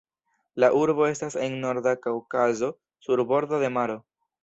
[0.63, 2.73] La urbo estas en Norda Kaŭkazo
[3.09, 4.05] sur bordo de maro.